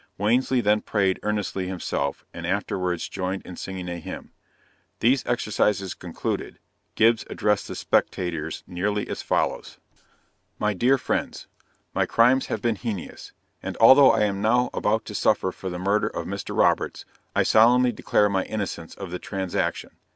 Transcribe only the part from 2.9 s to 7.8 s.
joined in singing a hymn. These exercises concluded, Gibbs addressed the